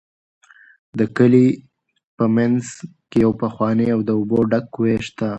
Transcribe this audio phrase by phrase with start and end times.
[0.97, 1.47] د کلي
[2.17, 2.63] په منځ
[3.09, 5.27] کې یو پخوانی او د اوبو ډک کوهی شته.